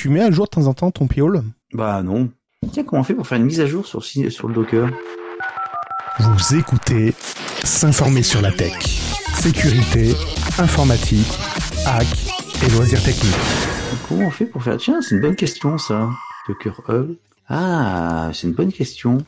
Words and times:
tu 0.00 0.10
mets 0.10 0.22
à 0.22 0.30
jour 0.30 0.44
de 0.44 0.50
temps 0.50 0.66
en 0.68 0.74
temps 0.74 0.92
ton 0.92 1.08
Piol 1.08 1.42
Bah 1.72 2.04
non. 2.04 2.30
Tiens, 2.72 2.84
comment 2.84 3.00
on 3.00 3.04
fait 3.04 3.14
pour 3.14 3.26
faire 3.26 3.38
une 3.38 3.46
mise 3.46 3.60
à 3.60 3.66
jour 3.66 3.84
sur, 3.84 4.04
sur 4.04 4.46
le 4.46 4.54
Docker? 4.54 4.88
Vous 6.20 6.54
écoutez 6.56 7.14
S'informer 7.64 8.22
sur 8.22 8.40
la 8.40 8.52
tech. 8.52 8.74
Sécurité, 9.34 10.14
informatique, 10.56 11.26
hack 11.84 12.06
et 12.64 12.70
loisirs 12.70 13.02
techniques. 13.02 13.34
Comment 14.08 14.28
on 14.28 14.30
fait 14.30 14.46
pour 14.46 14.62
faire? 14.62 14.76
Tiens, 14.76 15.02
c'est 15.02 15.16
une 15.16 15.20
bonne 15.20 15.34
question 15.34 15.76
ça. 15.78 16.08
Docker 16.46 16.80
Hub. 16.88 17.16
Ah, 17.48 18.30
c'est 18.32 18.46
une 18.46 18.54
bonne 18.54 18.72
question. 18.72 19.18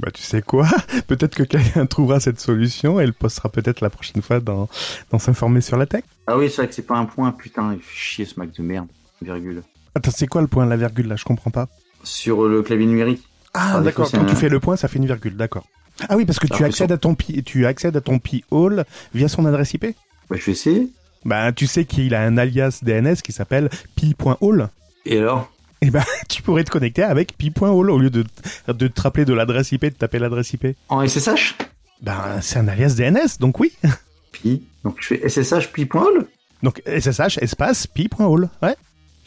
Bah 0.00 0.10
tu 0.12 0.22
sais 0.22 0.42
quoi? 0.42 0.68
Peut-être 1.06 1.34
que 1.34 1.44
quelqu'un 1.44 1.86
trouvera 1.86 2.20
cette 2.20 2.40
solution 2.40 3.00
et 3.00 3.06
le 3.06 3.12
postera 3.12 3.48
peut-être 3.48 3.80
la 3.80 3.88
prochaine 3.88 4.20
fois 4.20 4.40
dans, 4.40 4.68
dans 5.10 5.18
S'informer 5.18 5.62
sur 5.62 5.78
la 5.78 5.86
tech. 5.86 6.04
Ah 6.26 6.36
oui, 6.36 6.50
c'est 6.50 6.56
vrai 6.56 6.68
que 6.68 6.74
c'est 6.74 6.86
pas 6.86 6.98
un 6.98 7.06
point, 7.06 7.32
putain, 7.32 7.72
il 7.72 7.80
fait 7.80 7.96
chier 7.96 8.24
ce 8.26 8.38
Mac 8.38 8.52
de 8.52 8.62
merde. 8.62 8.88
Virgule. 9.22 9.62
Attends, 10.00 10.12
c'est 10.16 10.26
quoi 10.26 10.40
le 10.40 10.46
point, 10.46 10.64
la 10.64 10.78
virgule 10.78 11.08
là? 11.08 11.16
Je 11.16 11.24
comprends 11.24 11.50
pas. 11.50 11.68
Sur 12.04 12.48
le 12.48 12.62
clavier 12.62 12.86
numérique. 12.86 13.22
Ah, 13.52 13.82
d'accord, 13.84 14.10
quand 14.10 14.24
tu 14.24 14.34
fais 14.34 14.48
le 14.48 14.58
point, 14.58 14.76
ça 14.76 14.88
fait 14.88 14.96
une 14.96 15.04
virgule, 15.04 15.36
d'accord. 15.36 15.66
Ah 16.08 16.16
oui, 16.16 16.24
parce 16.24 16.38
que 16.38 16.46
tu 16.46 16.64
accèdes, 16.64 16.90
à 16.90 16.96
ton 16.96 17.14
pi, 17.14 17.42
tu 17.44 17.66
accèdes 17.66 17.98
à 17.98 18.00
ton 18.00 18.18
pi 18.18 18.42
hall 18.50 18.86
via 19.12 19.28
son 19.28 19.44
adresse 19.44 19.74
IP 19.74 19.88
Bah 20.30 20.36
je 20.38 20.44
vais 20.46 20.52
essayer. 20.52 20.88
Bah 21.26 21.52
tu 21.52 21.66
sais 21.66 21.84
qu'il 21.84 22.14
a 22.14 22.22
un 22.22 22.38
alias 22.38 22.78
DNS 22.80 23.16
qui 23.16 23.32
s'appelle 23.32 23.68
pi.hall. 23.94 24.70
Et 25.04 25.18
alors? 25.18 25.52
Eh 25.82 25.90
ben, 25.90 26.02
tu 26.30 26.40
pourrais 26.40 26.64
te 26.64 26.70
connecter 26.70 27.02
avec 27.02 27.36
pi.hall 27.36 27.90
au 27.90 27.98
lieu 27.98 28.08
de, 28.08 28.24
de 28.68 28.86
te 28.86 29.02
rappeler 29.02 29.26
de 29.26 29.34
l'adresse 29.34 29.70
IP, 29.72 29.84
de 29.84 29.88
taper 29.90 30.18
l'adresse 30.18 30.50
IP. 30.54 30.68
En 30.88 31.06
SSH 31.06 31.56
Ben, 32.00 32.40
c'est 32.40 32.58
un 32.58 32.68
alias 32.68 32.94
DNS, 32.96 33.38
donc 33.38 33.60
oui. 33.60 33.72
Pi. 34.32 34.62
Donc 34.82 34.96
je 35.00 35.08
fais 35.08 35.28
SSH 35.28 35.68
pi.hall 35.74 36.26
Donc 36.62 36.80
SSH 36.86 37.36
espace 37.42 37.86
pi.hall, 37.86 38.48
ouais. 38.62 38.76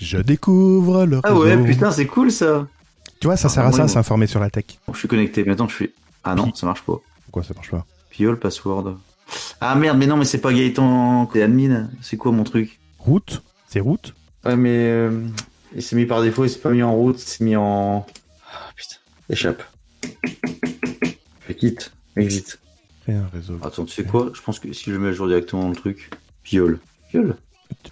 Je 0.03 0.17
découvre 0.17 1.05
le 1.05 1.21
Ah 1.23 1.33
ouais, 1.33 1.55
putain, 1.63 1.89
c'est 1.91 2.07
cool 2.07 2.29
ça. 2.29 2.67
Tu 3.21 3.27
vois, 3.27 3.37
ça 3.37 3.47
sert 3.47 3.65
à 3.65 3.71
ça, 3.71 3.87
s'informer 3.87 4.27
sur 4.27 4.41
la 4.41 4.49
tech. 4.49 4.65
je 4.91 4.97
suis 4.97 5.07
connecté, 5.07 5.45
maintenant 5.45 5.69
je 5.69 5.75
fais... 5.75 5.93
Ah 6.25 6.35
non, 6.35 6.53
ça 6.53 6.65
marche 6.65 6.81
pas. 6.81 6.99
Pourquoi 7.23 7.43
ça 7.43 7.53
marche 7.53 7.71
pas? 7.71 7.85
Pi.hall 8.09 8.37
password. 8.37 8.97
Ah 9.61 9.75
merde, 9.75 9.97
mais 9.97 10.05
non, 10.05 10.17
mais 10.17 10.25
c'est 10.25 10.41
pas 10.41 10.51
Gaëtan, 10.51 11.25
t'es 11.27 11.41
admin. 11.41 11.89
C'est 12.01 12.17
quoi 12.17 12.33
mon 12.33 12.43
truc? 12.43 12.79
Route? 12.99 13.41
C'est 13.69 13.79
route? 13.79 14.13
Ouais, 14.43 14.57
mais... 14.57 14.89
Euh... 14.89 15.25
Il 15.73 15.81
s'est 15.81 15.95
mis 15.95 16.05
par 16.05 16.21
défaut, 16.21 16.43
il 16.43 16.49
s'est 16.49 16.59
pas 16.59 16.69
mis 16.69 16.83
en 16.83 16.93
route, 16.93 17.21
il 17.21 17.27
s'est 17.27 17.43
mis 17.45 17.55
en... 17.55 18.05
Ah, 18.51 18.71
putain, 18.75 18.97
échappe. 19.29 19.63
Fais 21.39 21.55
quitte, 21.55 21.93
exit. 22.17 22.59
Un 23.07 23.27
réseau. 23.33 23.57
Attends, 23.63 23.85
tu 23.85 23.93
sais 23.93 24.03
quoi? 24.03 24.31
Je 24.33 24.41
pense 24.41 24.59
que 24.59 24.71
si 24.73 24.91
je 24.91 24.97
mets 24.97 25.09
à 25.09 25.11
jour 25.13 25.27
directement 25.27 25.69
le 25.69 25.75
truc, 25.75 26.09
piole. 26.43 26.79
Piole. 27.09 27.37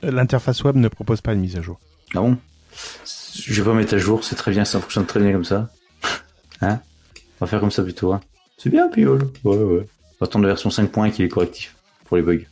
L'interface 0.03 0.63
web 0.63 0.75
ne 0.75 0.89
propose 0.89 1.21
pas 1.21 1.33
une 1.33 1.39
mise 1.39 1.55
à 1.55 1.61
jour. 1.61 1.79
Ah 2.15 2.21
bon 2.21 2.37
Je 3.35 3.61
vais 3.61 3.69
pas 3.69 3.75
mettre 3.75 3.93
à 3.93 3.97
jour, 3.97 4.23
c'est 4.23 4.35
très 4.35 4.51
bien, 4.51 4.65
ça 4.65 4.79
fonctionne 4.79 5.05
très 5.05 5.19
bien 5.19 5.31
comme 5.31 5.45
ça. 5.45 5.69
Hein 6.63 6.79
On 7.39 7.45
va 7.45 7.47
faire 7.47 7.59
comme 7.59 7.71
ça 7.71 7.83
plutôt, 7.83 8.13
hein 8.13 8.21
C'est 8.57 8.69
bien, 8.69 8.87
piole. 8.87 9.27
Ouais, 9.43 9.57
ouais. 9.57 9.87
On 9.87 10.25
va 10.25 10.25
attendre 10.25 10.43
la 10.43 10.49
version 10.49 10.69
5.1 10.69 11.11
qui 11.11 11.23
est 11.23 11.27
correctif 11.27 11.75
pour 12.05 12.17
les 12.17 12.23
bugs. 12.23 12.45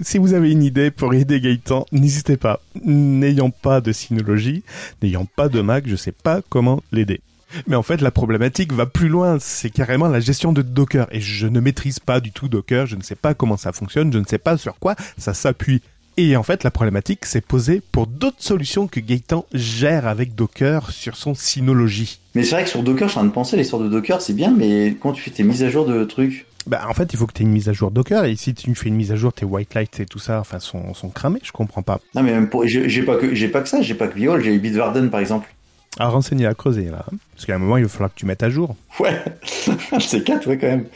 Si 0.00 0.18
vous 0.18 0.32
avez 0.32 0.50
une 0.50 0.62
idée 0.62 0.90
pour 0.90 1.12
aider 1.12 1.40
Gaëtan, 1.40 1.86
n'hésitez 1.92 2.36
pas. 2.36 2.60
N'ayant 2.82 3.50
pas 3.50 3.80
de 3.80 3.92
Synologie, 3.92 4.64
n'ayant 5.02 5.26
pas 5.26 5.48
de 5.48 5.60
Mac, 5.60 5.84
je 5.86 5.96
sais 5.96 6.12
pas 6.12 6.40
comment 6.48 6.82
l'aider. 6.90 7.20
Mais 7.66 7.76
en 7.76 7.82
fait, 7.82 8.00
la 8.00 8.10
problématique 8.10 8.72
va 8.72 8.86
plus 8.86 9.08
loin. 9.08 9.36
C'est 9.38 9.70
carrément 9.70 10.08
la 10.08 10.20
gestion 10.20 10.52
de 10.52 10.62
Docker. 10.62 11.06
Et 11.10 11.20
je 11.20 11.46
ne 11.46 11.60
maîtrise 11.60 12.00
pas 12.00 12.20
du 12.20 12.32
tout 12.32 12.48
Docker. 12.48 12.86
Je 12.86 12.96
ne 12.96 13.02
sais 13.02 13.14
pas 13.14 13.34
comment 13.34 13.56
ça 13.56 13.72
fonctionne. 13.72 14.12
Je 14.12 14.18
ne 14.18 14.24
sais 14.24 14.38
pas 14.38 14.56
sur 14.56 14.78
quoi 14.78 14.96
ça 15.18 15.34
s'appuie. 15.34 15.82
Et 16.16 16.36
en 16.36 16.42
fait, 16.42 16.62
la 16.62 16.70
problématique 16.70 17.24
s'est 17.24 17.40
posée 17.40 17.82
pour 17.92 18.06
d'autres 18.06 18.42
solutions 18.42 18.86
que 18.86 19.00
Gaëtan 19.00 19.46
gère 19.54 20.06
avec 20.06 20.34
Docker 20.34 20.90
sur 20.90 21.16
son 21.16 21.34
Synology. 21.34 22.18
Mais 22.34 22.44
c'est 22.44 22.54
vrai 22.54 22.64
que 22.64 22.70
sur 22.70 22.82
Docker, 22.82 23.08
je 23.08 23.12
suis 23.12 23.18
en 23.18 23.22
train 23.22 23.28
de 23.28 23.34
penser, 23.34 23.56
l'histoire 23.56 23.82
de 23.82 23.88
Docker, 23.88 24.20
c'est 24.20 24.34
bien, 24.34 24.50
mais 24.50 24.96
quand 25.00 25.12
tu 25.12 25.22
fais 25.22 25.30
tes 25.30 25.42
mises 25.42 25.62
à 25.62 25.70
jour 25.70 25.86
de 25.86 26.04
trucs, 26.04 26.46
bah, 26.66 26.82
en 26.88 26.94
fait, 26.94 27.12
il 27.12 27.16
faut 27.16 27.26
que 27.26 27.32
tu 27.32 27.42
aies 27.42 27.46
une 27.46 27.52
mise 27.52 27.68
à 27.68 27.72
jour 27.72 27.90
Docker, 27.90 28.24
et 28.24 28.36
si 28.36 28.54
tu 28.54 28.72
fais 28.74 28.88
une 28.88 28.94
mise 28.94 29.10
à 29.10 29.16
jour, 29.16 29.32
tes 29.32 29.44
white 29.44 29.74
lights 29.74 30.00
et 30.00 30.06
tout 30.06 30.18
ça, 30.18 30.38
enfin, 30.38 30.60
sont, 30.60 30.94
sont 30.94 31.08
cramés, 31.08 31.40
je 31.42 31.50
comprends 31.50 31.82
pas. 31.82 31.98
Non, 32.14 32.22
mais 32.22 32.32
même 32.32 32.48
pour, 32.48 32.66
j'ai 32.66 33.02
pas 33.02 33.16
que, 33.16 33.34
j'ai 33.34 33.48
pas 33.48 33.62
que 33.62 33.68
ça, 33.68 33.82
j'ai 33.82 33.94
pas 33.94 34.06
que 34.06 34.14
Viol, 34.14 34.42
j'ai 34.42 34.56
Bitwarden, 34.58 35.10
par 35.10 35.20
exemple. 35.20 35.52
À 35.98 36.08
renseigner, 36.08 36.46
à 36.46 36.54
creuser, 36.54 36.84
là. 36.84 37.04
Hein. 37.10 37.16
Parce 37.34 37.46
qu'à 37.46 37.56
un 37.56 37.58
moment, 37.58 37.76
il 37.76 37.82
va 37.82 37.88
falloir 37.88 38.14
que 38.14 38.18
tu 38.18 38.26
mettes 38.26 38.42
à 38.42 38.50
jour. 38.50 38.76
Ouais. 39.00 39.20
c'est 40.00 40.24
4, 40.24 40.46
ouais, 40.48 40.58
quand 40.58 40.68
même. 40.68 40.86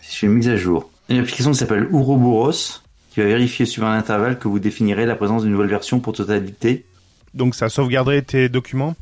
Si 0.00 0.14
je 0.14 0.18
fais 0.18 0.26
une 0.26 0.34
mise 0.34 0.48
à 0.48 0.56
jour. 0.56 0.90
Une 1.08 1.20
application 1.20 1.52
qui 1.52 1.58
s'appelle 1.58 1.86
Ouroboros, 1.90 2.81
qui 3.12 3.20
va 3.20 3.26
vérifier 3.26 3.66
sur 3.66 3.84
un 3.84 3.96
intervalle 3.96 4.38
que 4.38 4.48
vous 4.48 4.58
définirez 4.58 5.04
la 5.04 5.16
présence 5.16 5.42
d'une 5.42 5.52
nouvelle 5.52 5.68
version 5.68 6.00
pour 6.00 6.14
totalité. 6.14 6.86
Donc, 7.34 7.54
ça 7.54 7.68
sauvegarderait 7.68 8.22
tes 8.22 8.48
documents? 8.48 8.96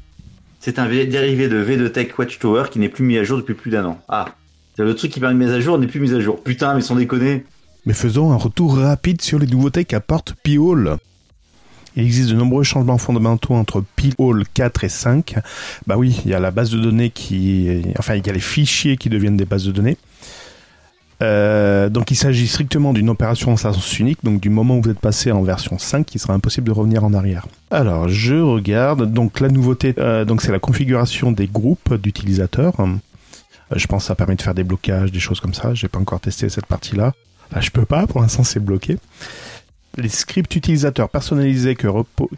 C'est 0.59 0.81
un 0.81 0.87
dérivé 0.87 1.49
de 1.49 1.57
V 1.57 1.77
de 1.77 1.87
Tech 1.87 2.19
Watchtower 2.19 2.65
qui 2.71 2.81
n'est 2.81 2.89
plus 2.89 3.05
mis 3.05 3.19
à 3.19 3.25
jour 3.25 3.39
depuis 3.39 3.55
plus 3.55 3.71
d'un 3.71 3.85
an. 3.85 4.01
Ah, 4.09 4.35
le 4.79 4.95
truc 4.95 5.13
qui 5.13 5.21
permet 5.21 5.35
de 5.35 5.51
mise 5.51 5.55
à 5.55 5.61
jour 5.61 5.79
n'est 5.79 5.87
plus 5.87 6.01
mis 6.01 6.13
à 6.13 6.21
jour. 6.21 6.43
Putain, 6.43 6.75
mais 6.75 6.81
sans 6.81 6.97
déconner. 6.97 7.45
Mais 7.87 7.95
faisons 7.95 8.33
un 8.33 8.37
retour 8.37 8.77
rapide 8.77 9.23
sur 9.23 9.39
les 9.39 9.47
nouveautés 9.47 9.85
qu'apporte 9.85 10.35
P-Hall. 10.43 10.97
Il 11.97 12.05
existe 12.05 12.31
de 12.31 12.35
nombreux 12.35 12.63
changements 12.65 12.99
fondamentaux 12.99 13.55
entre 13.55 13.85
P-Hall 13.97 14.45
4 14.53 14.85
et 14.85 14.89
5. 14.89 15.37
Bah 15.87 15.97
oui, 15.97 16.21
il 16.25 16.31
y 16.31 16.35
a 16.35 16.41
la 16.41 16.51
base 16.51 16.71
de 16.71 16.79
données 16.79 17.11
qui... 17.11 17.83
Enfin, 17.99 18.17
il 18.17 18.27
y 18.27 18.31
a 18.31 18.33
les 18.33 18.41
fichiers 18.41 18.97
qui 18.97 19.09
deviennent 19.09 19.37
des 19.37 19.45
bases 19.45 19.65
de 19.65 19.73
données. 19.73 19.97
Euh, 21.23 21.91
donc 21.91 22.11
il 22.11 22.17
s'agit 22.17 22.49
strictement 22.49 22.93
d'une 22.93 23.11
opération 23.11 23.53
en 23.53 23.57
sens 23.57 23.99
unique, 23.99 24.25
donc 24.25 24.41
du 24.41 24.49
moment 24.49 24.79
où 24.79 24.83
vous 24.83 24.91
êtes 24.91 25.01
passé 25.01 25.31
en 25.33 25.43
version 25.43 25.79
5, 25.79 26.15
il 26.15 26.19
sera 26.19 26.33
impossible 26.33 26.67
de 26.67 26.73
revenir 26.73 27.05
en 27.05 27.13
arrière. 27.13 27.47
Alors 27.71 28.09
je 28.09 28.37
regarde, 28.37 29.13
donc 29.13 29.41
la 29.41 29.49
nouveauté, 29.49 29.95
euh, 29.99 30.25
donc 30.25 30.41
c'est 30.41 30.53
la 30.53 30.59
configuration 30.59 31.33
des 31.33 31.47
groupes 31.47 31.95
d'utilisateurs. 31.95 32.81
Euh, 32.81 32.87
je 33.77 33.87
pense 33.87 34.05
que 34.05 34.07
ça 34.09 34.15
permet 34.15 34.35
de 34.35 34.43
faire 34.43 34.55
des 34.55 34.65
blocages, 34.65 35.13
des 35.13 35.21
choses 35.21 35.41
comme 35.41 35.55
ça. 35.55 35.75
J'ai 35.75 35.89
pas 35.89 35.99
encore 35.99 36.21
testé 36.21 36.49
cette 36.49 36.67
partie-là. 36.67 37.13
Là, 37.53 37.61
je 37.61 37.71
peux 37.71 37.85
pas, 37.85 38.07
pour 38.07 38.23
l'instant 38.23 38.43
c'est 38.43 38.61
bloqué. 38.61 38.97
Les 39.97 40.09
scripts 40.09 40.55
utilisateurs 40.55 41.09
personnalisés 41.09 41.77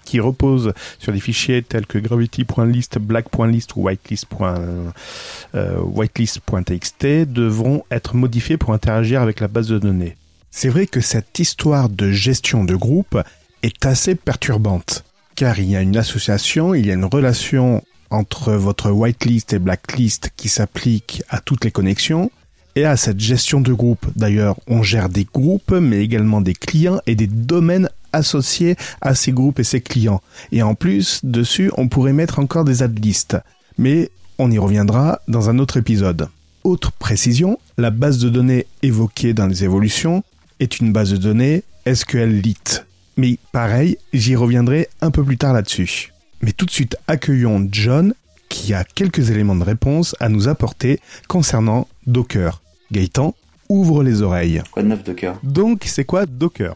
qui 0.04 0.20
reposent 0.20 0.72
sur 0.98 1.12
des 1.12 1.20
fichiers 1.20 1.62
tels 1.62 1.86
que 1.86 1.98
gravity.list, 1.98 2.98
black.list 2.98 3.76
ou 3.76 3.88
euh, 3.88 5.78
whitelist.txt 5.80 7.06
devront 7.26 7.84
être 7.90 8.16
modifiés 8.16 8.56
pour 8.56 8.72
interagir 8.72 9.20
avec 9.20 9.40
la 9.40 9.48
base 9.48 9.68
de 9.68 9.78
données. 9.78 10.16
C'est 10.50 10.68
vrai 10.68 10.86
que 10.86 11.00
cette 11.00 11.38
histoire 11.38 11.88
de 11.88 12.10
gestion 12.10 12.64
de 12.64 12.74
groupe 12.74 13.18
est 13.62 13.86
assez 13.86 14.14
perturbante, 14.14 15.04
car 15.34 15.58
il 15.58 15.70
y 15.70 15.76
a 15.76 15.82
une 15.82 15.96
association, 15.96 16.74
il 16.74 16.86
y 16.86 16.90
a 16.90 16.94
une 16.94 17.04
relation 17.04 17.82
entre 18.10 18.52
votre 18.52 18.90
whitelist 18.90 19.52
et 19.54 19.58
blacklist 19.58 20.30
qui 20.36 20.48
s'applique 20.48 21.22
à 21.28 21.40
toutes 21.40 21.64
les 21.64 21.70
connexions 21.70 22.30
et 22.76 22.84
à 22.84 22.96
cette 22.96 23.20
gestion 23.20 23.60
de 23.60 23.72
groupe. 23.72 24.06
D'ailleurs, 24.16 24.56
on 24.66 24.82
gère 24.82 25.08
des 25.08 25.26
groupes, 25.32 25.72
mais 25.72 26.02
également 26.02 26.40
des 26.40 26.54
clients 26.54 27.00
et 27.06 27.14
des 27.14 27.26
domaines 27.26 27.88
associés 28.12 28.76
à 29.00 29.14
ces 29.14 29.32
groupes 29.32 29.58
et 29.58 29.64
ces 29.64 29.80
clients. 29.80 30.22
Et 30.52 30.62
en 30.62 30.74
plus, 30.74 31.20
dessus, 31.24 31.70
on 31.76 31.88
pourrait 31.88 32.12
mettre 32.12 32.38
encore 32.38 32.64
des 32.64 32.82
adlists. 32.82 33.36
Mais 33.78 34.10
on 34.38 34.50
y 34.50 34.58
reviendra 34.58 35.20
dans 35.28 35.50
un 35.50 35.58
autre 35.58 35.76
épisode. 35.76 36.28
Autre 36.64 36.92
précision, 36.92 37.58
la 37.78 37.90
base 37.90 38.18
de 38.18 38.28
données 38.28 38.66
évoquée 38.82 39.34
dans 39.34 39.46
les 39.46 39.64
évolutions 39.64 40.22
est 40.60 40.78
une 40.78 40.92
base 40.92 41.10
de 41.10 41.16
données 41.16 41.64
SQLite. 41.92 42.86
Mais 43.16 43.38
pareil, 43.52 43.98
j'y 44.12 44.36
reviendrai 44.36 44.88
un 45.00 45.10
peu 45.10 45.24
plus 45.24 45.36
tard 45.36 45.52
là-dessus. 45.52 46.12
Mais 46.40 46.52
tout 46.52 46.66
de 46.66 46.70
suite, 46.70 46.96
accueillons 47.08 47.68
John, 47.70 48.14
qui 48.52 48.74
a 48.74 48.84
quelques 48.84 49.30
éléments 49.30 49.56
de 49.56 49.64
réponse 49.64 50.14
à 50.20 50.28
nous 50.28 50.46
apporter 50.46 51.00
concernant 51.26 51.88
Docker. 52.06 52.60
Gaëtan, 52.92 53.34
ouvre 53.70 54.02
les 54.02 54.20
oreilles. 54.20 54.62
Quoi 54.70 54.82
de 54.82 54.88
neuf 54.88 55.02
Docker? 55.02 55.40
Donc, 55.42 55.84
c'est 55.86 56.04
quoi 56.04 56.26
Docker? 56.26 56.74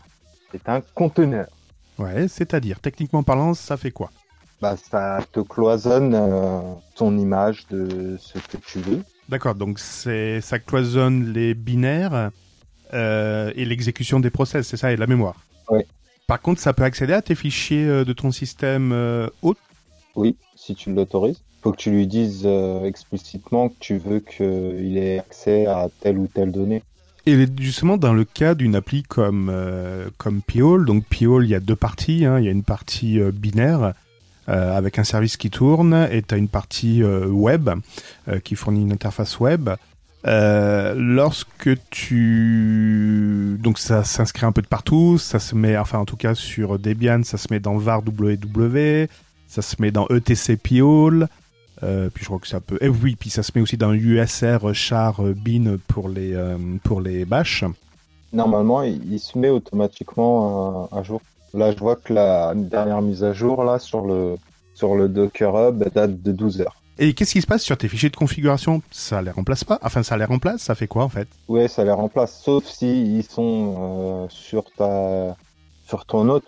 C'est 0.51 0.67
un 0.71 0.81
conteneur. 0.81 1.47
Ouais, 1.99 2.29
c'est-à-dire, 2.29 2.81
techniquement 2.81 3.23
parlant, 3.23 3.53
ça 3.53 3.77
fait 3.77 3.91
quoi? 3.91 4.11
Bah, 4.63 4.75
ça 4.91 5.19
te 5.31 5.41
cloisonne 5.41 6.15
euh, 6.15 6.61
ton 6.95 7.17
image 7.19 7.67
de 7.71 8.17
ce 8.19 8.39
que 8.39 8.57
tu 8.57 8.79
veux. 8.79 9.03
D'accord, 9.29 9.55
donc 9.55 9.79
c'est 9.79 10.41
ça 10.41 10.59
cloisonne 10.59 11.33
les 11.35 11.53
binaires 11.53 12.31
euh, 12.95 13.53
et 13.55 13.67
l'exécution 13.67 14.19
des 14.19 14.31
process, 14.31 14.67
c'est 14.67 14.79
ça, 14.79 14.93
et 14.93 14.97
la 14.97 15.07
mémoire? 15.07 15.37
Oui. 15.69 15.83
Par 16.27 16.41
contre, 16.41 16.61
ça 16.61 16.73
peut 16.73 16.85
accéder 16.85 17.13
à 17.13 17.21
tes 17.21 17.35
fichiers 17.35 17.87
euh, 17.87 18.05
de 18.07 18.15
ton 18.15 18.33
système 18.33 18.93
euh, 18.93 19.29
Oui, 20.15 20.37
si 20.55 20.75
tu 20.75 20.95
l'autorises. 20.95 21.43
Faut 21.67 21.73
que 21.73 21.79
tu 21.79 21.91
lui 21.91 22.07
dises 22.07 22.43
euh, 22.45 22.85
explicitement 22.85 23.71
que 23.71 23.75
tu 23.81 23.99
veux 23.99 24.21
qu'il 24.21 24.97
ait 24.97 25.19
accès 25.19 25.67
à 25.67 25.89
telle 25.99 26.17
ou 26.17 26.29
telle 26.29 26.53
donnée. 26.53 26.85
Et 27.27 27.45
justement, 27.59 27.97
dans 27.97 28.13
le 28.13 28.25
cas 28.25 28.55
d'une 28.55 28.77
appli 28.77 29.03
comme 29.03 29.53
comme 30.17 30.43
Piol, 30.43 30.87
donc 30.87 31.05
Piol, 31.07 31.45
il 31.45 31.51
y 31.51 31.57
a 31.57 31.61
deux 31.61 31.75
parties. 31.75 32.25
Hein. 32.25 32.39
Il 32.39 32.45
y 32.45 32.49
a 32.49 32.53
une 32.53 32.63
partie 32.63 33.19
binaire 33.33 33.95
avec 34.47 35.01
un 35.01 35.03
service 35.03 35.37
qui 35.37 35.51
tourne, 35.51 36.07
et 36.13 36.23
tu 36.23 36.37
as 36.37 36.39
une 36.39 36.47
partie 36.47 37.03
web 37.03 37.69
qui 38.45 38.55
fournit 38.55 38.83
une 38.83 38.93
interface 38.93 39.41
web. 39.41 39.71
Euh, 40.27 40.95
lorsque 40.97 41.71
tu 41.91 43.59
donc 43.61 43.79
ça 43.79 44.03
s'inscrit 44.03 44.45
un 44.45 44.51
peu 44.51 44.63
de 44.63 44.67
partout, 44.67 45.19
ça 45.19 45.39
se 45.39 45.55
met 45.55 45.77
enfin 45.77 45.99
en 45.99 46.05
tout 46.05 46.17
cas 46.17 46.35
sur 46.35 46.81
Debian, 46.81 47.23
ça 47.23 47.39
se 47.39 47.47
met 47.53 47.61
dans 47.61 47.77
var 47.77 48.03
WW, 48.05 49.07
Ça 49.47 49.63
se 49.63 49.77
met 49.79 49.93
dans 49.93 50.09
ETC 50.09 50.57
Piol. 50.57 51.29
Euh, 51.83 52.09
puis 52.13 52.23
je 52.25 52.29
crois 52.29 52.39
que 52.39 52.47
c'est 52.47 52.57
un 52.57 52.61
peu. 52.61 52.79
Eh 52.81 52.89
oui, 52.89 53.17
puis 53.17 53.31
ça 53.31 53.43
se 53.43 53.53
met 53.55 53.61
aussi 53.61 53.77
dans 53.77 53.93
USR 53.93 54.73
char 54.73 55.25
euh, 55.25 55.35
bin 55.35 55.77
pour 55.89 56.09
les 56.09 56.35
euh, 56.35 56.57
pour 56.83 57.01
les 57.01 57.25
bâches. 57.25 57.65
Normalement, 58.33 58.83
il, 58.83 59.13
il 59.13 59.19
se 59.21 59.39
met 59.39 59.51
automatiquement 59.51 60.89
à, 60.91 60.99
à 60.99 61.03
jour. 61.03 61.21
Là, 61.55 61.73
je 61.73 61.79
vois 61.79 61.97
que 61.97 62.13
la 62.13 62.55
dernière 62.55 63.03
mise 63.03 63.25
à 63.25 63.33
jour 63.33 63.65
là 63.65 63.79
sur 63.79 64.07
le 64.07 64.37
sur 64.75 64.95
le 64.95 65.09
Docker 65.09 65.55
Hub 65.57 65.85
date 65.95 66.23
de 66.23 66.33
12 66.33 66.61
heures. 66.61 66.77
Et 66.99 67.13
qu'est-ce 67.13 67.33
qui 67.33 67.43
se 67.43 67.47
passe 67.47 67.63
sur 67.63 67.77
tes 67.77 67.89
fichiers 67.89 68.09
de 68.09 68.17
configuration? 68.17 68.81
Ça 68.91 69.21
les 69.21 69.31
remplace 69.31 69.65
pas? 69.65 69.79
Enfin, 69.83 70.03
ça 70.03 70.17
les 70.17 70.25
remplace? 70.25 70.63
Ça 70.63 70.75
fait 70.75 70.87
quoi 70.87 71.05
en 71.05 71.11
fait? 71.11 71.29
Ouais, 71.47 71.69
ça 71.69 71.85
les 71.85 71.91
remplace, 71.93 72.41
sauf 72.43 72.65
si 72.65 73.19
ils 73.19 73.23
sont 73.23 73.75
euh, 73.79 74.27
sur 74.31 74.65
ta 74.73 75.37
sur 75.87 76.07
ton 76.07 76.29
hôte 76.29 76.45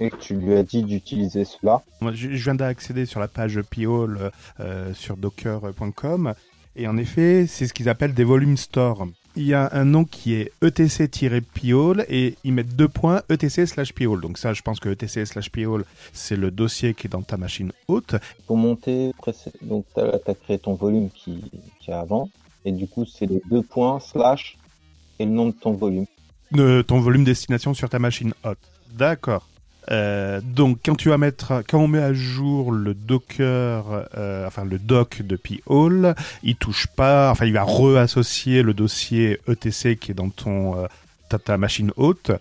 et 0.00 0.10
que 0.10 0.16
tu 0.16 0.34
lui 0.34 0.54
as 0.54 0.62
dit 0.62 0.82
d'utiliser 0.82 1.44
cela. 1.44 1.82
Moi, 2.00 2.12
je 2.12 2.28
viens 2.28 2.54
d'accéder 2.54 3.06
sur 3.06 3.20
la 3.20 3.28
page 3.28 3.60
Piol 3.62 4.32
euh, 4.58 4.92
sur 4.94 5.16
docker.com 5.16 6.34
et 6.76 6.86
en 6.86 6.96
effet, 6.96 7.46
c'est 7.46 7.66
ce 7.66 7.74
qu'ils 7.74 7.88
appellent 7.88 8.14
des 8.14 8.24
volumes 8.24 8.56
store. 8.56 9.06
Il 9.36 9.44
y 9.44 9.54
a 9.54 9.68
un 9.72 9.84
nom 9.84 10.04
qui 10.04 10.34
est 10.34 10.52
etc-piol 10.62 12.04
et 12.08 12.36
ils 12.42 12.52
mettent 12.52 12.74
deux 12.74 12.88
points 12.88 13.22
etc 13.28 13.66
slash 13.66 13.92
piol. 13.92 14.20
Donc 14.20 14.38
ça, 14.38 14.52
je 14.52 14.62
pense 14.62 14.80
que 14.80 14.88
etc 14.88 15.24
slash 15.24 15.50
piol, 15.50 15.84
c'est 16.12 16.36
le 16.36 16.50
dossier 16.50 16.94
qui 16.94 17.06
est 17.06 17.10
dans 17.10 17.22
ta 17.22 17.36
machine 17.36 17.70
haute. 17.86 18.16
Pour 18.46 18.56
monter, 18.56 19.12
donc 19.62 19.84
tu 19.94 20.00
as, 20.00 20.34
créé 20.34 20.58
ton 20.58 20.74
volume 20.74 21.10
qui, 21.10 21.42
qui 21.80 21.90
est 21.90 21.94
avant, 21.94 22.28
et 22.64 22.72
du 22.72 22.88
coup 22.88 23.04
c'est 23.04 23.26
les 23.26 23.40
deux 23.50 23.62
points 23.62 24.00
slash 24.00 24.56
et 25.18 25.26
le 25.26 25.30
nom 25.30 25.46
de 25.46 25.52
ton 25.52 25.72
volume. 25.72 26.06
de 26.52 26.82
ton 26.82 26.98
volume 26.98 27.24
destination 27.24 27.74
sur 27.74 27.88
ta 27.88 27.98
machine 27.98 28.32
hot. 28.44 28.54
D'accord. 28.92 29.49
Euh, 29.90 30.40
donc 30.42 30.78
quand 30.84 30.94
tu 30.94 31.08
vas 31.08 31.18
mettre, 31.18 31.62
quand 31.68 31.78
on 31.78 31.88
met 31.88 32.02
à 32.02 32.12
jour 32.12 32.72
le 32.72 32.94
Docker, 32.94 34.06
euh, 34.16 34.46
enfin 34.46 34.64
le 34.64 34.78
doc 34.78 35.22
de 35.22 35.36
P-Hall, 35.36 36.14
il 36.42 36.56
touche 36.56 36.86
pas, 36.86 37.30
enfin 37.30 37.46
il 37.46 37.52
va 37.52 37.62
reassocier 37.62 38.62
le 38.62 38.74
dossier 38.74 39.40
ETC 39.48 39.96
qui 39.96 40.12
est 40.12 40.14
dans 40.14 40.30
ton 40.30 40.76
euh, 40.76 40.86
ta, 41.28 41.38
ta 41.38 41.56
machine 41.56 41.92
haute 41.96 42.32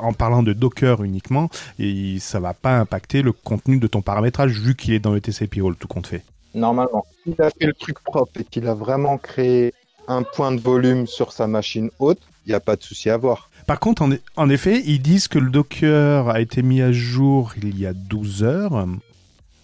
en 0.00 0.12
parlant 0.12 0.42
de 0.42 0.52
Docker 0.52 1.02
uniquement 1.02 1.48
et 1.78 2.18
ça 2.20 2.38
va 2.38 2.54
pas 2.54 2.78
impacter 2.78 3.22
le 3.22 3.32
contenu 3.32 3.78
de 3.78 3.86
ton 3.86 4.02
paramétrage 4.02 4.52
vu 4.52 4.74
qu'il 4.74 4.94
est 4.94 5.00
dans 5.00 5.14
ETC 5.16 5.48
P-Hall 5.48 5.76
tout 5.76 5.88
compte 5.88 6.06
fait. 6.06 6.22
Normalement, 6.54 7.04
s'il 7.22 7.40
a 7.42 7.50
fait 7.50 7.66
le 7.66 7.74
truc 7.74 7.98
propre 8.00 8.40
et 8.40 8.44
qu'il 8.44 8.66
a 8.66 8.74
vraiment 8.74 9.18
créé 9.18 9.74
un 10.08 10.22
point 10.22 10.52
de 10.52 10.60
volume 10.60 11.06
sur 11.06 11.32
sa 11.32 11.46
machine 11.46 11.90
haute, 11.98 12.20
il 12.46 12.50
n'y 12.50 12.54
a 12.54 12.60
pas 12.60 12.76
de 12.76 12.82
souci 12.82 13.10
à 13.10 13.14
avoir. 13.14 13.50
Par 13.66 13.80
contre, 13.80 14.02
en, 14.02 14.12
e- 14.12 14.20
en 14.36 14.48
effet, 14.48 14.82
ils 14.86 15.00
disent 15.02 15.28
que 15.28 15.38
le 15.38 15.50
Docker 15.50 16.28
a 16.28 16.40
été 16.40 16.62
mis 16.62 16.82
à 16.82 16.92
jour 16.92 17.52
il 17.60 17.78
y 17.78 17.86
a 17.86 17.92
12 17.92 18.44
heures. 18.44 18.86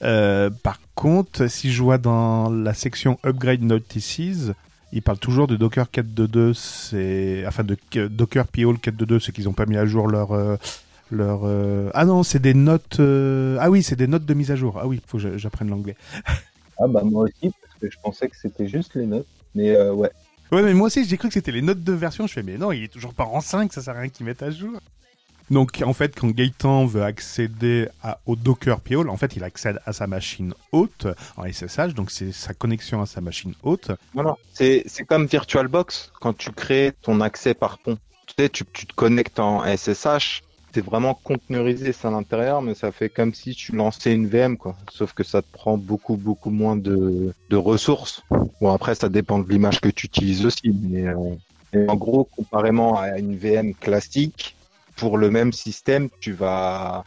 Euh, 0.02 0.50
par 0.50 0.80
contre, 0.94 1.46
si 1.48 1.72
je 1.72 1.82
vois 1.82 1.98
dans 1.98 2.50
la 2.50 2.74
section 2.74 3.18
Upgrade 3.24 3.62
Notices, 3.62 4.50
ils 4.92 5.02
parlent 5.02 5.18
toujours 5.18 5.46
de 5.46 5.56
Docker 5.56 5.86
4.2.2, 5.90 6.52
c'est 6.54 7.44
enfin 7.46 7.64
de 7.64 7.76
K- 7.92 8.08
Docker 8.08 8.46
PO 8.48 8.74
4.2.2, 8.74 9.20
ceux 9.20 9.32
qu'ils 9.32 9.44
n'ont 9.44 9.52
pas 9.52 9.66
mis 9.66 9.76
à 9.76 9.86
jour 9.86 10.08
leur 10.08 10.32
euh, 10.32 10.56
leur 11.10 11.42
euh, 11.44 11.90
ah 11.94 12.04
non, 12.04 12.22
c'est 12.24 12.40
des 12.40 12.54
notes 12.54 12.98
euh, 13.00 13.56
ah 13.60 13.70
oui, 13.70 13.82
c'est 13.82 13.96
des 13.96 14.08
notes 14.08 14.24
de 14.26 14.34
mise 14.34 14.50
à 14.50 14.56
jour. 14.56 14.78
Ah 14.82 14.86
oui, 14.88 15.00
faut 15.06 15.18
que 15.18 15.22
j'a- 15.22 15.36
j'apprenne 15.38 15.70
l'anglais. 15.70 15.96
Ah 16.78 16.88
bah 16.88 17.02
moi 17.04 17.24
aussi, 17.24 17.52
parce 17.62 17.74
que 17.80 17.90
je 17.90 17.96
pensais 18.02 18.28
que 18.28 18.36
c'était 18.36 18.66
juste 18.68 18.94
les 18.96 19.06
notes. 19.06 19.26
Mais 19.54 19.70
euh, 19.76 19.92
ouais, 19.94 20.10
Ouais, 20.52 20.62
mais 20.62 20.74
moi 20.74 20.88
aussi, 20.88 21.06
j'ai 21.06 21.16
cru 21.16 21.28
que 21.28 21.34
c'était 21.34 21.50
les 21.50 21.62
notes 21.62 21.82
de 21.82 21.92
version. 21.92 22.26
Je 22.26 22.34
fais, 22.34 22.42
mais 22.42 22.58
non, 22.58 22.72
il 22.72 22.84
est 22.84 22.92
toujours 22.92 23.14
pas 23.14 23.24
en 23.24 23.40
5, 23.40 23.72
ça 23.72 23.80
sert 23.80 23.96
à 23.96 24.00
rien 24.00 24.10
qu'ils 24.10 24.26
mettent 24.26 24.42
à 24.42 24.50
jour. 24.50 24.78
Donc, 25.50 25.82
en 25.84 25.94
fait, 25.94 26.14
quand 26.18 26.28
Gaëtan 26.28 26.84
veut 26.84 27.02
accéder 27.02 27.88
à, 28.02 28.18
au 28.26 28.36
Docker 28.36 28.80
Piol, 28.80 29.08
en 29.08 29.16
fait, 29.16 29.34
il 29.34 29.44
accède 29.44 29.80
à 29.86 29.94
sa 29.94 30.06
machine 30.06 30.52
haute 30.70 31.06
en 31.38 31.50
SSH, 31.50 31.94
donc 31.94 32.10
c'est 32.10 32.32
sa 32.32 32.52
connexion 32.52 33.00
à 33.00 33.06
sa 33.06 33.22
machine 33.22 33.54
haute. 33.62 33.90
non. 34.14 34.36
C'est, 34.52 34.82
c'est 34.86 35.04
comme 35.04 35.26
VirtualBox, 35.26 36.12
quand 36.20 36.36
tu 36.36 36.52
crées 36.52 36.92
ton 37.00 37.22
accès 37.22 37.54
par 37.54 37.78
pont. 37.78 37.96
Tu 38.26 38.34
sais, 38.38 38.48
tu, 38.50 38.64
tu 38.72 38.86
te 38.86 38.94
connectes 38.94 39.40
en 39.40 39.62
SSH, 39.64 40.42
c'est 40.74 40.84
vraiment 40.84 41.14
containerisé 41.14 41.92
ça 41.92 42.08
à 42.08 42.10
l'intérieur, 42.10 42.62
mais 42.62 42.74
ça 42.74 42.92
fait 42.92 43.08
comme 43.08 43.34
si 43.34 43.54
tu 43.54 43.72
lançais 43.72 44.12
une 44.12 44.28
VM, 44.28 44.56
quoi. 44.56 44.76
Sauf 44.90 45.12
que 45.12 45.22
ça 45.24 45.42
te 45.42 45.52
prend 45.52 45.76
beaucoup, 45.76 46.16
beaucoup 46.16 46.50
moins 46.50 46.76
de, 46.76 47.34
de 47.50 47.56
ressources. 47.56 48.22
Bon, 48.62 48.72
après, 48.72 48.94
ça 48.94 49.08
dépend 49.08 49.40
de 49.40 49.50
l'image 49.50 49.80
que 49.80 49.88
tu 49.88 50.06
utilises 50.06 50.46
aussi, 50.46 50.72
mais, 50.72 51.08
euh, 51.08 51.86
en 51.88 51.96
gros, 51.96 52.28
comparément 52.36 52.96
à 52.96 53.18
une 53.18 53.36
VM 53.36 53.74
classique, 53.74 54.54
pour 54.94 55.18
le 55.18 55.32
même 55.32 55.52
système, 55.52 56.08
tu 56.20 56.30
vas, 56.30 57.02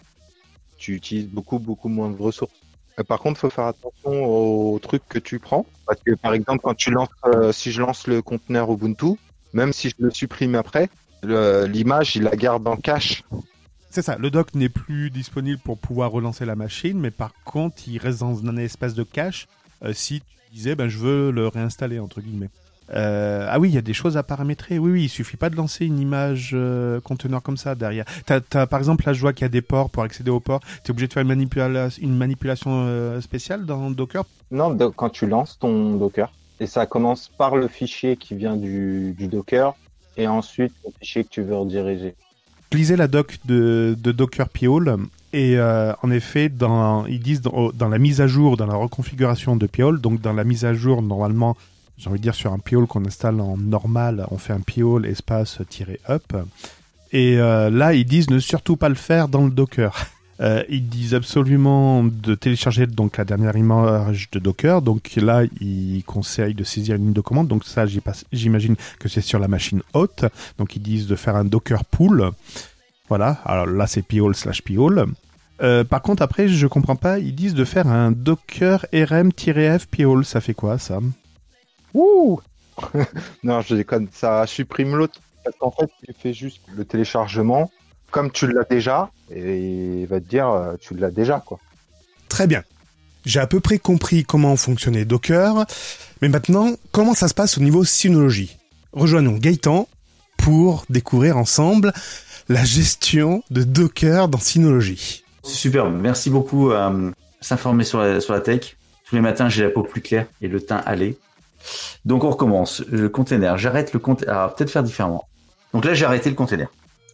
tu 0.77 0.95
utilises 0.95 1.29
beaucoup, 1.29 1.57
beaucoup 1.57 1.87
moins 1.87 2.09
de 2.09 2.21
ressources. 2.21 2.51
Euh, 2.99 3.03
Par 3.03 3.19
contre, 3.19 3.39
faut 3.39 3.49
faire 3.49 3.67
attention 3.67 4.25
aux 4.25 4.77
trucs 4.79 5.07
que 5.07 5.17
tu 5.17 5.39
prends, 5.39 5.65
parce 5.87 6.01
que 6.05 6.11
par 6.15 6.33
exemple, 6.33 6.59
quand 6.61 6.73
tu 6.73 6.91
lances, 6.91 7.07
euh, 7.23 7.53
si 7.53 7.71
je 7.71 7.79
lance 7.79 8.05
le 8.05 8.21
conteneur 8.21 8.69
Ubuntu, 8.69 9.13
même 9.53 9.71
si 9.71 9.87
je 9.87 9.95
le 9.99 10.11
supprime 10.11 10.55
après, 10.55 10.89
l'image, 11.23 12.17
il 12.17 12.23
la 12.23 12.35
garde 12.35 12.67
en 12.67 12.75
cache. 12.75 13.23
C'est 13.89 14.01
ça, 14.01 14.17
le 14.17 14.29
doc 14.29 14.55
n'est 14.55 14.67
plus 14.67 15.09
disponible 15.09 15.61
pour 15.63 15.77
pouvoir 15.77 16.11
relancer 16.11 16.43
la 16.43 16.57
machine, 16.57 16.99
mais 16.99 17.11
par 17.11 17.31
contre, 17.45 17.77
il 17.87 17.97
reste 17.97 18.19
dans 18.19 18.45
un 18.45 18.57
espace 18.57 18.93
de 18.93 19.03
cache 19.03 19.47
si 19.93 20.21
tu 20.21 20.53
disais, 20.53 20.75
ben, 20.75 20.87
je 20.87 20.97
veux 20.97 21.31
le 21.31 21.47
réinstaller, 21.47 21.99
entre 21.99 22.21
guillemets. 22.21 22.49
Euh, 22.93 23.47
ah 23.49 23.59
oui, 23.59 23.69
il 23.69 23.73
y 23.73 23.79
a 23.79 23.81
des 23.81 23.93
choses 23.93 24.15
à 24.15 24.21
paramétrer. 24.21 24.77
Oui, 24.77 24.91
oui, 24.91 25.03
il 25.05 25.09
suffit 25.09 25.37
pas 25.37 25.49
de 25.49 25.55
lancer 25.55 25.85
une 25.87 25.99
image 25.99 26.51
euh, 26.53 27.01
conteneur 27.01 27.41
comme 27.41 27.57
ça 27.57 27.73
derrière. 27.73 28.05
T'as, 28.27 28.41
t'as, 28.41 28.67
par 28.67 28.77
exemple, 28.77 29.05
là, 29.07 29.13
je 29.13 29.21
vois 29.21 29.33
qu'il 29.33 29.41
y 29.41 29.45
a 29.45 29.49
des 29.49 29.63
ports 29.63 29.89
pour 29.89 30.03
accéder 30.03 30.29
aux 30.29 30.39
ports. 30.39 30.61
T'es 30.83 30.91
obligé 30.91 31.07
de 31.07 31.13
faire 31.13 31.23
une, 31.23 31.33
manipula- 31.33 31.99
une 31.99 32.15
manipulation 32.15 32.83
euh, 32.85 33.21
spéciale 33.21 33.65
dans 33.65 33.89
Docker? 33.89 34.23
Non, 34.51 34.69
do- 34.69 34.91
quand 34.91 35.09
tu 35.09 35.25
lances 35.25 35.57
ton 35.57 35.95
Docker, 35.95 36.31
et 36.59 36.67
ça 36.67 36.85
commence 36.85 37.27
par 37.27 37.55
le 37.55 37.67
fichier 37.67 38.17
qui 38.17 38.35
vient 38.35 38.55
du, 38.55 39.15
du 39.17 39.27
Docker, 39.27 39.73
et 40.15 40.27
ensuite 40.27 40.73
le 40.85 40.91
fichier 40.99 41.23
que 41.23 41.29
tu 41.29 41.41
veux 41.41 41.55
rediriger. 41.55 42.13
Lisais 42.71 42.97
la 42.97 43.07
doc 43.07 43.37
de, 43.45 43.95
de 43.97 44.11
Docker 44.11 44.49
Piol 44.49 44.97
et 45.35 45.57
euh, 45.57 45.91
en 46.01 46.11
effet, 46.11 46.47
dans, 46.47 47.05
ils 47.07 47.19
disent 47.19 47.41
dans, 47.41 47.89
la 47.89 47.97
mise 47.97 48.21
à 48.21 48.27
jour, 48.27 48.55
dans 48.55 48.67
la 48.67 48.75
reconfiguration 48.75 49.57
de 49.57 49.67
Piol, 49.67 49.99
donc 49.99 50.21
dans 50.21 50.31
la 50.31 50.45
mise 50.45 50.63
à 50.63 50.73
jour, 50.73 51.01
normalement, 51.01 51.57
j'ai 51.97 52.09
envie 52.09 52.19
de 52.19 52.23
dire 52.23 52.35
sur 52.35 52.53
un 52.53 52.57
Piol 52.57 52.87
qu'on 52.87 53.03
installe 53.03 53.41
en 53.41 53.57
normal, 53.57 54.25
on 54.31 54.37
fait 54.37 54.53
un 54.53 54.61
Piol 54.61 55.05
espace 55.05 55.59
tiré 55.69 55.99
up. 56.09 56.23
Et 57.11 57.37
euh, 57.37 57.69
là, 57.69 57.93
ils 57.93 58.05
disent 58.05 58.29
ne 58.29 58.39
surtout 58.39 58.77
pas 58.77 58.87
le 58.87 58.95
faire 58.95 59.27
dans 59.27 59.43
le 59.43 59.51
Docker. 59.51 59.93
Euh, 60.41 60.65
ils 60.67 60.89
disent 60.89 61.13
absolument 61.13 62.03
de 62.03 62.35
télécharger 62.35 62.87
donc 62.87 63.15
la 63.15 63.23
dernière 63.23 63.55
image 63.55 64.29
de 64.33 64.39
Docker. 64.39 64.81
Donc 64.81 65.15
là, 65.15 65.43
ils 65.61 66.03
conseillent 66.05 66.53
de 66.53 66.65
saisir 66.65 66.97
une 66.97 67.03
ligne 67.03 67.13
de 67.13 67.21
commande. 67.21 67.47
Donc 67.47 67.63
ça, 67.63 67.85
j'imagine 68.33 68.75
que 68.99 69.07
c'est 69.07 69.21
sur 69.21 69.39
la 69.39 69.47
machine 69.47 69.81
haute. 69.93 70.25
Donc 70.57 70.75
ils 70.75 70.81
disent 70.81 71.07
de 71.07 71.15
faire 71.15 71.37
un 71.37 71.45
Docker 71.45 71.85
pool. 71.85 72.31
Voilà. 73.07 73.39
Alors 73.45 73.65
là, 73.65 73.87
c'est 73.87 74.01
piol 74.01 74.35
slash 74.35 74.61
piol. 74.61 75.05
Euh, 75.61 75.83
par 75.83 76.01
contre, 76.01 76.21
après, 76.21 76.47
je 76.47 76.67
comprends 76.67 76.95
pas. 76.95 77.19
Ils 77.19 77.35
disent 77.35 77.53
de 77.53 77.65
faire 77.65 77.87
un 77.87 78.11
Docker 78.11 78.85
rm-f 78.93 79.87
piol. 79.87 80.25
Ça 80.25 80.41
fait 80.41 80.53
quoi, 80.53 80.77
ça? 80.77 80.99
Ouh 81.93 82.41
Non, 83.43 83.61
je 83.61 83.75
déconne, 83.75 84.07
ça 84.11 84.45
supprime 84.47 84.95
l'autre. 84.95 85.19
Parce 85.43 85.57
qu'en 85.57 85.71
fait, 85.71 85.89
tu 86.05 86.13
fais 86.17 86.33
juste 86.33 86.61
le 86.75 86.83
téléchargement, 86.85 87.71
comme 88.11 88.31
tu 88.31 88.51
l'as 88.51 88.63
déjà, 88.63 89.11
et 89.29 90.01
il 90.01 90.07
va 90.07 90.19
te 90.19 90.27
dire, 90.27 90.49
euh, 90.49 90.73
tu 90.79 90.95
l'as 90.95 91.11
déjà, 91.11 91.39
quoi. 91.45 91.59
Très 92.29 92.47
bien. 92.47 92.63
J'ai 93.25 93.39
à 93.39 93.47
peu 93.47 93.59
près 93.59 93.77
compris 93.77 94.23
comment 94.23 94.55
fonctionnait 94.55 95.05
Docker, 95.05 95.65
mais 96.21 96.29
maintenant, 96.29 96.71
comment 96.91 97.13
ça 97.13 97.27
se 97.27 97.33
passe 97.33 97.57
au 97.57 97.61
niveau 97.61 97.83
synologie 97.83 98.57
Rejoignons 98.91 99.37
Gaëtan 99.37 99.87
pour 100.37 100.85
découvrir 100.89 101.37
ensemble 101.37 101.93
la 102.49 102.63
gestion 102.63 103.43
de 103.49 103.63
Docker 103.63 104.27
dans 104.27 104.39
Synology. 104.39 105.24
Super, 105.45 105.91
merci 105.91 106.31
beaucoup 106.31 106.71
à 106.71 106.91
euh, 106.91 107.11
s'informer 107.39 107.83
sur 107.83 107.99
la, 108.01 108.41
tech. 108.41 108.77
Tous 109.05 109.15
les 109.15 109.21
matins, 109.21 109.47
j'ai 109.47 109.63
la 109.63 109.69
peau 109.69 109.83
plus 109.83 110.01
claire 110.01 110.25
et 110.41 110.47
le 110.47 110.59
teint 110.59 110.81
allé. 110.85 111.19
Donc 112.03 112.23
on 112.23 112.31
recommence. 112.31 112.83
Le 112.89 113.09
container, 113.09 113.55
j'arrête 113.57 113.93
le 113.93 113.99
container. 113.99 114.35
Alors 114.35 114.55
peut-être 114.55 114.71
faire 114.71 114.83
différemment. 114.83 115.27
Donc 115.71 115.85
là, 115.85 115.93
j'ai 115.93 116.05
arrêté 116.05 116.29
le 116.29 116.35
container. 116.35 116.67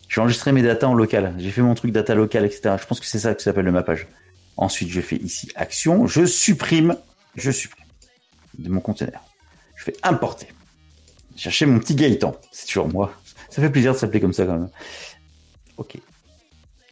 J'ai 0.08 0.22
enregistré 0.22 0.54
mes 0.54 0.62
datas 0.62 0.88
en 0.88 0.94
local. 0.94 1.36
J'ai 1.40 1.52
fait 1.52 1.62
mon 1.62 1.74
truc 1.74 1.92
data 1.92 2.16
local, 2.16 2.46
etc. 2.46 2.76
Je 2.80 2.86
pense 2.86 3.02
que 3.02 3.06
c'est 3.06 3.20
ça 3.20 3.36
que 3.36 3.42
s'appelle 3.42 3.66
le 3.66 3.72
mappage. 3.74 4.08
Ensuite, 4.56 4.90
je 4.90 5.02
fais 5.02 5.18
ici 5.18 5.52
action. 5.56 6.08
Je 6.08 6.26
supprime. 6.26 6.96
Je 7.36 7.52
supprime 7.52 7.86
de 8.58 8.70
mon 8.70 8.80
container. 8.80 9.22
Je 9.76 9.84
fais 9.84 9.96
importer. 10.04 10.48
Chercher 11.36 11.66
mon 11.66 11.80
petit 11.80 11.96
Gaëtan. 11.96 12.36
C'est 12.52 12.68
toujours 12.68 12.88
moi. 12.88 13.14
Ça 13.50 13.62
fait 13.62 13.70
plaisir 13.70 13.92
de 13.94 13.98
s'appeler 13.98 14.22
comme 14.22 14.34
ça 14.34 14.46
quand 14.46 14.54
même. 14.54 14.70
Ok. 15.76 15.98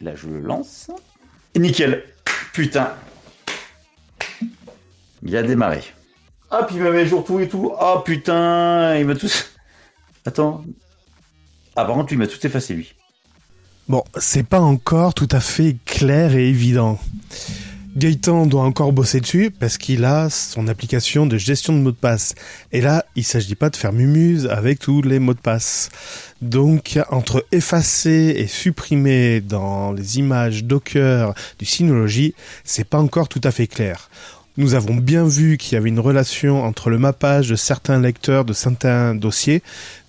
Là, 0.02 0.14
je 0.14 0.28
le 0.28 0.40
lance. 0.40 0.90
Nickel. 1.56 2.04
Putain. 2.52 2.94
Il 5.22 5.36
a 5.36 5.42
démarré. 5.42 5.82
Ah, 6.50 6.64
puis 6.64 6.76
il 6.76 6.82
mis 6.82 6.98
à 6.98 7.04
jour 7.04 7.24
tout 7.24 7.38
et 7.40 7.48
tout. 7.48 7.72
Ah, 7.78 8.02
putain. 8.04 8.96
Il 8.96 9.06
m'a 9.06 9.14
tout... 9.14 9.28
Attends. 10.26 10.64
Ah, 11.76 11.84
par 11.84 11.94
contre, 11.94 12.12
il 12.12 12.18
m'a 12.18 12.26
tout 12.26 12.44
effacé, 12.44 12.74
lui. 12.74 12.94
Bon, 13.88 14.04
c'est 14.18 14.46
pas 14.46 14.60
encore 14.60 15.14
tout 15.14 15.28
à 15.32 15.40
fait 15.40 15.76
clair 15.84 16.34
et 16.34 16.48
évident. 16.48 16.98
Gaëtan 17.96 18.46
doit 18.46 18.62
encore 18.62 18.92
bosser 18.92 19.20
dessus 19.20 19.50
parce 19.50 19.76
qu'il 19.76 20.04
a 20.04 20.30
son 20.30 20.68
application 20.68 21.26
de 21.26 21.36
gestion 21.36 21.72
de 21.72 21.80
mots 21.80 21.90
de 21.90 21.96
passe. 21.96 22.36
Et 22.70 22.80
là, 22.80 23.04
il 23.16 23.24
s'agit 23.24 23.56
pas 23.56 23.68
de 23.68 23.74
faire 23.74 23.92
mumuse 23.92 24.46
avec 24.46 24.78
tous 24.78 25.02
les 25.02 25.18
mots 25.18 25.34
de 25.34 25.40
passe. 25.40 25.90
Donc, 26.40 27.00
entre 27.10 27.44
effacer 27.50 28.34
et 28.36 28.46
supprimer 28.46 29.40
dans 29.40 29.92
les 29.92 30.18
images 30.18 30.62
Docker 30.62 31.34
du 31.58 31.64
Synology, 31.64 32.34
c'est 32.62 32.88
pas 32.88 32.98
encore 32.98 33.28
tout 33.28 33.40
à 33.42 33.50
fait 33.50 33.66
clair. 33.66 34.08
Nous 34.56 34.74
avons 34.74 34.94
bien 34.94 35.24
vu 35.24 35.56
qu'il 35.56 35.74
y 35.74 35.76
avait 35.76 35.88
une 35.88 36.00
relation 36.00 36.62
entre 36.62 36.90
le 36.90 36.98
mappage 36.98 37.48
de 37.48 37.56
certains 37.56 38.00
lecteurs 38.00 38.44
de 38.44 38.52
certains 38.52 39.16
dossiers. 39.16 39.62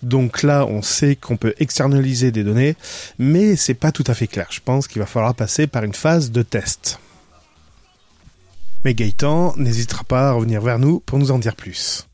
Donc 0.03 0.43
là, 0.43 0.67
on 0.67 0.83
sait 0.83 1.15
qu'on 1.15 1.38
peut 1.38 1.55
externaliser 1.57 2.31
des 2.31 2.43
données, 2.43 2.75
mais 3.17 3.55
c'est 3.55 3.73
pas 3.73 3.91
tout 3.91 4.03
à 4.05 4.13
fait 4.13 4.27
clair. 4.27 4.47
Je 4.51 4.59
pense 4.63 4.88
qu'il 4.88 5.00
va 5.00 5.07
falloir 5.07 5.33
passer 5.33 5.65
par 5.65 5.83
une 5.83 5.93
phase 5.93 6.31
de 6.31 6.43
test. 6.43 7.00
Mais 8.83 8.95
Gaëtan 8.95 9.53
n'hésitera 9.57 10.03
pas 10.03 10.29
à 10.29 10.31
revenir 10.31 10.61
vers 10.61 10.79
nous 10.79 11.01
pour 11.01 11.19
nous 11.19 11.31
en 11.31 11.38
dire 11.38 11.55
plus. 11.55 12.07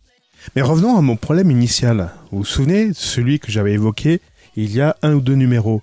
Mais 0.55 0.61
revenons 0.61 0.97
à 0.97 1.01
mon 1.01 1.15
problème 1.15 1.49
initial. 1.49 2.11
Vous 2.31 2.39
vous 2.39 2.45
souvenez, 2.45 2.91
celui 2.93 3.39
que 3.39 3.51
j'avais 3.51 3.73
évoqué 3.73 4.19
il 4.57 4.75
y 4.75 4.81
a 4.81 4.97
un 5.01 5.13
ou 5.13 5.21
deux 5.21 5.35
numéros? 5.35 5.81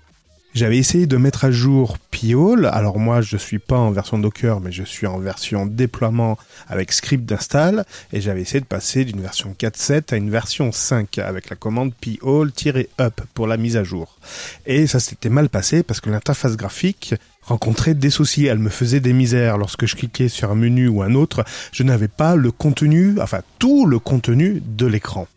J'avais 0.55 0.77
essayé 0.77 1.05
de 1.05 1.17
mettre 1.17 1.43
à 1.43 1.51
jour 1.51 1.97
Piol. 2.11 2.67
Alors 2.67 2.97
moi, 2.97 3.19
je 3.19 3.35
suis 3.35 3.59
pas 3.59 3.77
en 3.77 3.91
version 3.91 4.17
Docker, 4.19 4.61
mais 4.61 4.71
je 4.71 4.83
suis 4.83 5.05
en 5.05 5.19
version 5.19 5.65
déploiement 5.65 6.37
avec 6.69 6.93
script 6.93 7.25
d'install. 7.25 7.83
Et 8.13 8.21
j'avais 8.21 8.41
essayé 8.41 8.61
de 8.61 8.65
passer 8.65 9.03
d'une 9.03 9.19
version 9.19 9.53
4.7 9.59 10.13
à 10.13 10.15
une 10.15 10.29
version 10.29 10.71
5 10.71 11.17
avec 11.17 11.49
la 11.49 11.57
commande 11.57 11.93
piol-up 11.93 13.21
pour 13.33 13.47
la 13.47 13.57
mise 13.57 13.75
à 13.75 13.83
jour. 13.83 14.17
Et 14.65 14.87
ça 14.87 15.01
s'était 15.01 15.27
mal 15.27 15.49
passé 15.49 15.83
parce 15.83 15.99
que 15.99 16.09
l'interface 16.09 16.55
graphique 16.55 17.15
rencontrait 17.45 17.93
des 17.93 18.09
soucis. 18.09 18.45
Elle 18.45 18.59
me 18.59 18.69
faisait 18.69 18.99
des 18.99 19.13
misères 19.13 19.57
lorsque 19.57 19.85
je 19.85 19.95
cliquais 19.95 20.29
sur 20.29 20.51
un 20.51 20.55
menu 20.55 20.87
ou 20.87 21.01
un 21.01 21.15
autre. 21.15 21.45
Je 21.71 21.83
n'avais 21.83 22.07
pas 22.07 22.35
le 22.35 22.51
contenu, 22.51 23.15
enfin 23.21 23.41
tout 23.59 23.85
le 23.85 23.99
contenu 23.99 24.61
de 24.65 24.85
l'écran. 24.85 25.27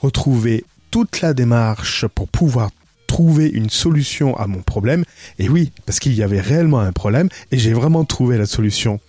Retrouver 0.00 0.64
toute 0.90 1.20
la 1.20 1.34
démarche 1.34 2.06
pour 2.06 2.28
pouvoir 2.28 2.70
trouver 3.06 3.48
une 3.48 3.70
solution 3.70 4.36
à 4.36 4.46
mon 4.46 4.62
problème. 4.62 5.04
Et 5.38 5.48
oui, 5.48 5.72
parce 5.84 5.98
qu'il 5.98 6.14
y 6.14 6.22
avait 6.22 6.40
réellement 6.40 6.80
un 6.80 6.92
problème 6.92 7.28
et 7.50 7.58
j'ai 7.58 7.72
vraiment 7.72 8.04
trouvé 8.04 8.38
la 8.38 8.46
solution. 8.46 9.00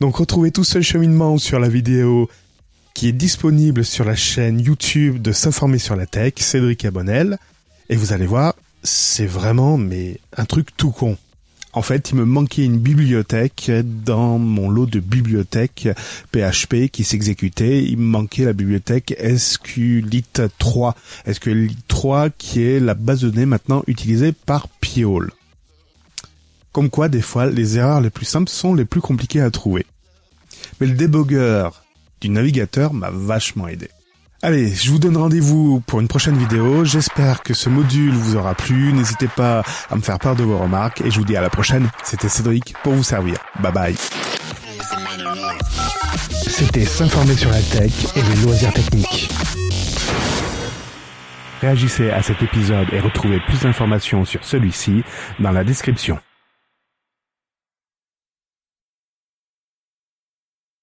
Donc 0.00 0.16
retrouvez 0.16 0.52
tout 0.52 0.64
ce 0.64 0.80
cheminement 0.80 1.38
sur 1.38 1.58
la 1.58 1.68
vidéo 1.68 2.30
qui 2.94 3.08
est 3.08 3.12
disponible 3.12 3.84
sur 3.84 4.04
la 4.04 4.16
chaîne 4.16 4.60
YouTube 4.60 5.20
de 5.20 5.32
S'informer 5.32 5.78
sur 5.78 5.96
la 5.96 6.06
tech, 6.06 6.34
Cédric 6.36 6.84
Abonnel. 6.84 7.38
Et 7.90 7.96
vous 7.96 8.12
allez 8.12 8.26
voir, 8.26 8.54
c'est 8.82 9.26
vraiment 9.26 9.76
mais 9.76 10.20
un 10.36 10.44
truc 10.44 10.76
tout 10.76 10.90
con. 10.90 11.16
En 11.74 11.82
fait, 11.82 12.10
il 12.10 12.16
me 12.16 12.24
manquait 12.24 12.64
une 12.64 12.78
bibliothèque 12.78 13.70
dans 13.84 14.38
mon 14.38 14.70
lot 14.70 14.86
de 14.86 15.00
bibliothèques 15.00 15.88
PHP 16.32 16.88
qui 16.90 17.04
s'exécutait. 17.04 17.84
Il 17.84 17.98
me 17.98 18.06
manquait 18.06 18.44
la 18.44 18.54
bibliothèque 18.54 19.14
SQLite 19.36 20.42
3. 20.58 20.96
SQLite 21.30 21.86
3 21.86 22.30
qui 22.30 22.62
est 22.62 22.80
la 22.80 22.94
base 22.94 23.20
de 23.20 23.30
données 23.30 23.46
maintenant 23.46 23.82
utilisée 23.86 24.32
par 24.32 24.68
Piol. 24.68 25.30
Comme 26.72 26.90
quoi, 26.90 27.08
des 27.08 27.22
fois, 27.22 27.46
les 27.46 27.76
erreurs 27.76 28.00
les 28.00 28.10
plus 28.10 28.26
simples 28.26 28.50
sont 28.50 28.74
les 28.74 28.84
plus 28.84 29.00
compliquées 29.00 29.42
à 29.42 29.50
trouver. 29.50 29.84
Mais 30.80 30.86
le 30.86 30.94
débugger 30.94 31.68
du 32.20 32.30
navigateur 32.30 32.94
m'a 32.94 33.10
vachement 33.10 33.68
aidé. 33.68 33.88
Allez, 34.40 34.72
je 34.72 34.92
vous 34.92 35.00
donne 35.00 35.16
rendez-vous 35.16 35.80
pour 35.80 35.98
une 35.98 36.06
prochaine 36.06 36.36
vidéo. 36.36 36.84
J'espère 36.84 37.42
que 37.42 37.54
ce 37.54 37.68
module 37.68 38.12
vous 38.12 38.36
aura 38.36 38.54
plu. 38.54 38.92
N'hésitez 38.92 39.26
pas 39.26 39.64
à 39.90 39.96
me 39.96 40.00
faire 40.00 40.20
part 40.20 40.36
de 40.36 40.44
vos 40.44 40.58
remarques 40.58 41.00
et 41.00 41.10
je 41.10 41.18
vous 41.18 41.24
dis 41.24 41.36
à 41.36 41.40
la 41.40 41.50
prochaine. 41.50 41.90
C'était 42.04 42.28
Cédric 42.28 42.74
pour 42.84 42.92
vous 42.92 43.02
servir. 43.02 43.38
Bye 43.60 43.72
bye. 43.72 43.96
C'était 46.30 46.84
s'informer 46.84 47.34
sur 47.34 47.50
la 47.50 47.60
tech 47.60 47.92
et 48.14 48.22
les 48.22 48.42
loisirs 48.42 48.72
techniques. 48.72 49.28
Réagissez 51.60 52.10
à 52.10 52.22
cet 52.22 52.40
épisode 52.40 52.86
et 52.92 53.00
retrouvez 53.00 53.40
plus 53.40 53.60
d'informations 53.60 54.24
sur 54.24 54.44
celui-ci 54.44 55.02
dans 55.40 55.50
la 55.50 55.64
description. 55.64 56.20